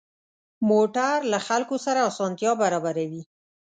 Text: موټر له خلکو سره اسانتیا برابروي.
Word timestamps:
موټر 0.69 1.15
له 1.31 1.39
خلکو 1.47 1.75
سره 1.85 1.99
اسانتیا 2.09 2.51
برابروي. 2.61 3.23